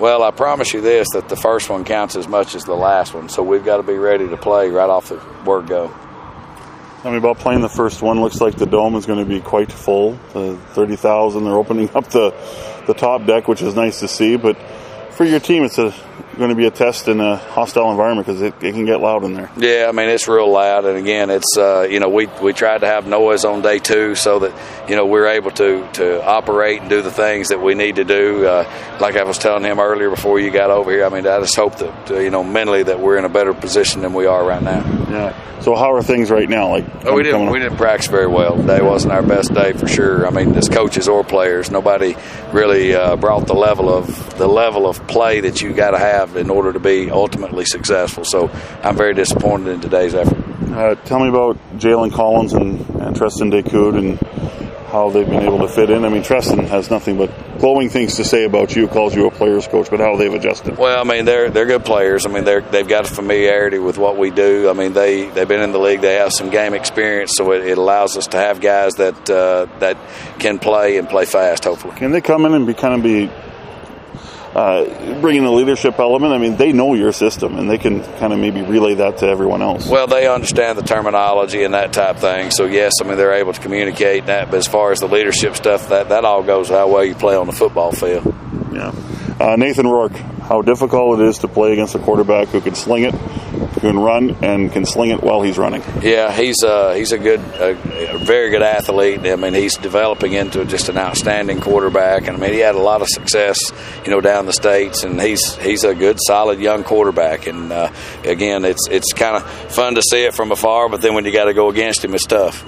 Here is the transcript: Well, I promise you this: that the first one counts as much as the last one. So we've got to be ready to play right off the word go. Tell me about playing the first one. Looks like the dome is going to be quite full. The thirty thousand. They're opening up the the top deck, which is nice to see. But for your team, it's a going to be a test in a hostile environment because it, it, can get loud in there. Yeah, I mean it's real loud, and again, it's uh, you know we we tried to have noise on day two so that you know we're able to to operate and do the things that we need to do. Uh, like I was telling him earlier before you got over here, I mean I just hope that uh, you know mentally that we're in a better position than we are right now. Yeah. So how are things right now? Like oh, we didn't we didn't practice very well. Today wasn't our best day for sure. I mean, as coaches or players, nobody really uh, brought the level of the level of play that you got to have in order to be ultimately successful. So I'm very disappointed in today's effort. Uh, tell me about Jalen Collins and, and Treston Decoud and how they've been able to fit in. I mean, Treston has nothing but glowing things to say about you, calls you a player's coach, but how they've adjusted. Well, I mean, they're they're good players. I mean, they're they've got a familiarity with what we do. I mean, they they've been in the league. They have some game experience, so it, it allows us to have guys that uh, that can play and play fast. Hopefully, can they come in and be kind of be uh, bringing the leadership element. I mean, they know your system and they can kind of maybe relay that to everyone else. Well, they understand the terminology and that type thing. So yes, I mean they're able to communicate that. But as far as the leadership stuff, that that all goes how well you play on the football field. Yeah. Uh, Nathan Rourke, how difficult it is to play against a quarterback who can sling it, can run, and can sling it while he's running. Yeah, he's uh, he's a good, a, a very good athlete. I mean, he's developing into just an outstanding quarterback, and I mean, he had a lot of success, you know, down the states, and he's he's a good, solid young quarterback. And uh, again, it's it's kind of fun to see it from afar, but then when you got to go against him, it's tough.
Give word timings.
Well, 0.00 0.22
I 0.22 0.30
promise 0.30 0.72
you 0.72 0.80
this: 0.80 1.08
that 1.12 1.28
the 1.28 1.36
first 1.36 1.68
one 1.68 1.84
counts 1.84 2.16
as 2.16 2.26
much 2.26 2.54
as 2.54 2.64
the 2.64 2.74
last 2.74 3.12
one. 3.12 3.28
So 3.28 3.42
we've 3.42 3.64
got 3.64 3.76
to 3.76 3.82
be 3.82 3.98
ready 3.98 4.26
to 4.26 4.36
play 4.38 4.70
right 4.70 4.88
off 4.88 5.10
the 5.10 5.22
word 5.44 5.66
go. 5.66 5.94
Tell 7.02 7.12
me 7.12 7.18
about 7.18 7.38
playing 7.38 7.60
the 7.60 7.68
first 7.68 8.00
one. 8.00 8.18
Looks 8.20 8.40
like 8.40 8.56
the 8.56 8.64
dome 8.64 8.94
is 8.94 9.04
going 9.04 9.18
to 9.18 9.26
be 9.26 9.42
quite 9.42 9.70
full. 9.70 10.12
The 10.32 10.56
thirty 10.72 10.96
thousand. 10.96 11.44
They're 11.44 11.52
opening 11.52 11.90
up 11.94 12.08
the 12.08 12.34
the 12.86 12.94
top 12.94 13.26
deck, 13.26 13.46
which 13.46 13.60
is 13.60 13.74
nice 13.74 14.00
to 14.00 14.08
see. 14.08 14.36
But 14.36 14.56
for 15.10 15.24
your 15.24 15.38
team, 15.38 15.64
it's 15.64 15.76
a 15.76 15.94
going 16.36 16.50
to 16.50 16.56
be 16.56 16.66
a 16.66 16.70
test 16.70 17.08
in 17.08 17.20
a 17.20 17.36
hostile 17.36 17.90
environment 17.90 18.26
because 18.26 18.42
it, 18.42 18.54
it, 18.62 18.72
can 18.72 18.84
get 18.84 19.00
loud 19.00 19.24
in 19.24 19.34
there. 19.34 19.50
Yeah, 19.56 19.86
I 19.88 19.92
mean 19.92 20.08
it's 20.08 20.28
real 20.28 20.50
loud, 20.50 20.84
and 20.84 20.96
again, 20.96 21.30
it's 21.30 21.56
uh, 21.56 21.86
you 21.90 22.00
know 22.00 22.08
we 22.08 22.26
we 22.42 22.52
tried 22.52 22.78
to 22.78 22.86
have 22.86 23.06
noise 23.06 23.44
on 23.44 23.62
day 23.62 23.78
two 23.78 24.14
so 24.14 24.40
that 24.40 24.88
you 24.88 24.96
know 24.96 25.06
we're 25.06 25.28
able 25.28 25.50
to 25.52 25.88
to 25.94 26.24
operate 26.24 26.80
and 26.80 26.90
do 26.90 27.02
the 27.02 27.10
things 27.10 27.48
that 27.48 27.60
we 27.60 27.74
need 27.74 27.96
to 27.96 28.04
do. 28.04 28.46
Uh, 28.46 28.98
like 29.00 29.16
I 29.16 29.24
was 29.24 29.38
telling 29.38 29.64
him 29.64 29.80
earlier 29.80 30.10
before 30.10 30.38
you 30.40 30.50
got 30.50 30.70
over 30.70 30.90
here, 30.90 31.04
I 31.04 31.08
mean 31.08 31.26
I 31.26 31.40
just 31.40 31.56
hope 31.56 31.76
that 31.78 32.10
uh, 32.10 32.18
you 32.18 32.30
know 32.30 32.44
mentally 32.44 32.82
that 32.84 33.00
we're 33.00 33.18
in 33.18 33.24
a 33.24 33.30
better 33.30 33.54
position 33.54 34.02
than 34.02 34.12
we 34.12 34.26
are 34.26 34.44
right 34.44 34.62
now. 34.62 34.84
Yeah. 35.10 35.60
So 35.60 35.74
how 35.74 35.92
are 35.92 36.02
things 36.02 36.30
right 36.30 36.48
now? 36.48 36.70
Like 36.70 36.86
oh, 37.04 37.14
we 37.14 37.22
didn't 37.22 37.50
we 37.50 37.58
didn't 37.58 37.76
practice 37.76 38.06
very 38.06 38.26
well. 38.26 38.56
Today 38.56 38.80
wasn't 38.80 39.12
our 39.12 39.22
best 39.22 39.52
day 39.52 39.74
for 39.74 39.86
sure. 39.86 40.26
I 40.26 40.30
mean, 40.30 40.54
as 40.54 40.70
coaches 40.70 41.06
or 41.06 41.22
players, 41.22 41.70
nobody 41.70 42.16
really 42.52 42.94
uh, 42.94 43.16
brought 43.16 43.46
the 43.46 43.54
level 43.54 43.90
of 43.90 44.38
the 44.38 44.46
level 44.46 44.86
of 44.86 45.06
play 45.06 45.40
that 45.40 45.60
you 45.60 45.74
got 45.74 45.90
to 45.90 45.98
have 45.98 46.29
in 46.36 46.50
order 46.50 46.72
to 46.72 46.80
be 46.80 47.10
ultimately 47.10 47.64
successful. 47.64 48.24
So 48.24 48.48
I'm 48.82 48.96
very 48.96 49.14
disappointed 49.14 49.68
in 49.68 49.80
today's 49.80 50.14
effort. 50.14 50.38
Uh, 50.70 50.94
tell 50.94 51.20
me 51.20 51.28
about 51.28 51.56
Jalen 51.78 52.12
Collins 52.12 52.52
and, 52.52 52.80
and 52.90 53.16
Treston 53.16 53.50
Decoud 53.50 53.98
and 53.98 54.18
how 54.90 55.10
they've 55.10 55.28
been 55.28 55.42
able 55.42 55.58
to 55.58 55.68
fit 55.68 55.90
in. 55.90 56.04
I 56.04 56.08
mean, 56.08 56.22
Treston 56.22 56.66
has 56.66 56.90
nothing 56.90 57.16
but 57.16 57.58
glowing 57.58 57.88
things 57.88 58.16
to 58.16 58.24
say 58.24 58.44
about 58.44 58.74
you, 58.74 58.88
calls 58.88 59.14
you 59.14 59.26
a 59.26 59.30
player's 59.30 59.66
coach, 59.66 59.88
but 59.90 60.00
how 60.00 60.16
they've 60.16 60.32
adjusted. 60.32 60.76
Well, 60.76 61.00
I 61.00 61.04
mean, 61.04 61.24
they're 61.24 61.50
they're 61.50 61.66
good 61.66 61.84
players. 61.84 62.26
I 62.26 62.30
mean, 62.30 62.44
they're 62.44 62.60
they've 62.60 62.86
got 62.88 63.10
a 63.10 63.14
familiarity 63.14 63.78
with 63.78 63.98
what 63.98 64.16
we 64.16 64.30
do. 64.30 64.68
I 64.68 64.72
mean, 64.72 64.92
they 64.92 65.28
they've 65.28 65.48
been 65.48 65.62
in 65.62 65.72
the 65.72 65.78
league. 65.78 66.00
They 66.00 66.14
have 66.14 66.32
some 66.32 66.50
game 66.50 66.74
experience, 66.74 67.32
so 67.36 67.52
it, 67.52 67.66
it 67.66 67.78
allows 67.78 68.16
us 68.16 68.26
to 68.28 68.36
have 68.36 68.60
guys 68.60 68.94
that 68.94 69.30
uh, 69.30 69.66
that 69.78 69.96
can 70.38 70.58
play 70.58 70.98
and 70.98 71.08
play 71.08 71.24
fast. 71.24 71.64
Hopefully, 71.64 71.96
can 71.96 72.10
they 72.10 72.20
come 72.20 72.44
in 72.44 72.54
and 72.54 72.66
be 72.66 72.74
kind 72.74 72.94
of 72.94 73.02
be 73.02 73.30
uh, 74.54 75.20
bringing 75.20 75.44
the 75.44 75.50
leadership 75.50 75.98
element. 75.98 76.32
I 76.32 76.38
mean, 76.38 76.56
they 76.56 76.72
know 76.72 76.94
your 76.94 77.12
system 77.12 77.58
and 77.58 77.70
they 77.70 77.78
can 77.78 78.02
kind 78.18 78.32
of 78.32 78.38
maybe 78.38 78.62
relay 78.62 78.94
that 78.94 79.18
to 79.18 79.26
everyone 79.26 79.62
else. 79.62 79.88
Well, 79.88 80.06
they 80.06 80.26
understand 80.26 80.76
the 80.76 80.82
terminology 80.82 81.62
and 81.62 81.74
that 81.74 81.92
type 81.92 82.16
thing. 82.16 82.50
So 82.50 82.64
yes, 82.66 82.94
I 83.00 83.04
mean 83.04 83.16
they're 83.16 83.34
able 83.34 83.52
to 83.52 83.60
communicate 83.60 84.26
that. 84.26 84.50
But 84.50 84.58
as 84.58 84.66
far 84.66 84.92
as 84.92 85.00
the 85.00 85.08
leadership 85.08 85.56
stuff, 85.56 85.88
that 85.90 86.08
that 86.08 86.24
all 86.24 86.42
goes 86.42 86.68
how 86.68 86.88
well 86.88 87.04
you 87.04 87.14
play 87.14 87.36
on 87.36 87.46
the 87.46 87.52
football 87.52 87.92
field. 87.92 88.34
Yeah. 88.72 88.92
Uh, 89.38 89.56
Nathan 89.56 89.86
Rourke, 89.86 90.16
how 90.42 90.62
difficult 90.62 91.20
it 91.20 91.26
is 91.26 91.38
to 91.38 91.48
play 91.48 91.72
against 91.72 91.94
a 91.94 91.98
quarterback 91.98 92.48
who 92.48 92.60
can 92.60 92.74
sling 92.74 93.04
it, 93.04 93.14
can 93.80 93.98
run, 93.98 94.36
and 94.42 94.72
can 94.72 94.84
sling 94.84 95.10
it 95.10 95.22
while 95.22 95.42
he's 95.42 95.58
running. 95.58 95.82
Yeah, 96.00 96.32
he's 96.32 96.62
uh, 96.62 96.94
he's 96.94 97.12
a 97.12 97.18
good, 97.18 97.40
a, 97.40 97.70
a 98.14 98.18
very 98.18 98.50
good 98.50 98.62
athlete. 98.62 99.20
I 99.26 99.36
mean, 99.36 99.54
he's 99.54 99.76
developing 99.76 100.32
into 100.32 100.64
just 100.64 100.88
an 100.88 100.98
outstanding 100.98 101.60
quarterback, 101.60 102.26
and 102.26 102.36
I 102.36 102.40
mean, 102.40 102.52
he 102.52 102.60
had 102.60 102.74
a 102.74 102.80
lot 102.80 103.02
of 103.02 103.08
success, 103.08 103.72
you 104.04 104.10
know, 104.10 104.20
down 104.20 104.46
the 104.46 104.52
states, 104.52 105.02
and 105.02 105.20
he's 105.20 105.56
he's 105.56 105.84
a 105.84 105.94
good, 105.94 106.18
solid 106.26 106.60
young 106.60 106.84
quarterback. 106.84 107.46
And 107.46 107.72
uh, 107.72 107.90
again, 108.24 108.64
it's 108.64 108.88
it's 108.88 109.12
kind 109.12 109.36
of 109.36 109.50
fun 109.72 109.94
to 109.96 110.02
see 110.02 110.24
it 110.24 110.34
from 110.34 110.52
afar, 110.52 110.88
but 110.88 111.00
then 111.00 111.14
when 111.14 111.24
you 111.24 111.32
got 111.32 111.44
to 111.44 111.54
go 111.54 111.68
against 111.70 112.04
him, 112.04 112.14
it's 112.14 112.26
tough. 112.26 112.64